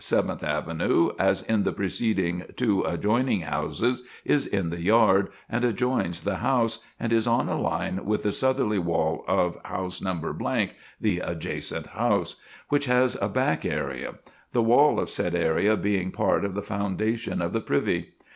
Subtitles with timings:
[0.03, 6.21] Seventh Avenue, as in the preceding two adjoining houses, is in the yard, and adjoins
[6.21, 10.19] the house, and is on a line with the southerly wall of house No.
[10.99, 12.37] (the adjacent house),
[12.69, 14.15] which has a back area;
[14.53, 18.13] the wall of said area being part of the foundation of the privy.